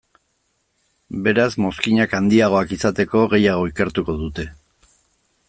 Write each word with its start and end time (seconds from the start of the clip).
Beraz 1.27 1.51
mozkinak 1.65 2.15
handiagoak 2.21 2.73
izateko, 2.79 3.23
gehiago 3.35 3.69
ikertuko 3.75 4.19
dute. 4.25 4.49